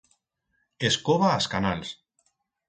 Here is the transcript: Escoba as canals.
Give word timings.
Escoba 0.89 1.27
as 1.35 1.45
canals. 1.53 1.89